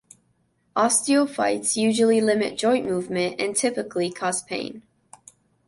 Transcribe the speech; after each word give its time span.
Osteophytes 0.75 1.75
usually 1.75 2.21
limit 2.21 2.57
joint 2.57 2.85
movement 2.87 3.39
and 3.39 3.55
typically 3.55 4.11
cause 4.11 4.41
pain. 4.41 4.81